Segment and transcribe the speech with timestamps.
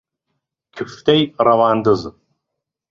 [0.75, 2.01] کفتەی ڕەواندز